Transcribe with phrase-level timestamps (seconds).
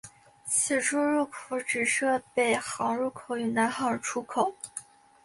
[0.47, 4.55] 此出入口只设北行入口与南行出口。